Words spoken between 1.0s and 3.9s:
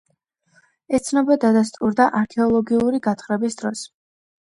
ცნობა დადასტურდა არქეოლოგიური გათხრების დროს.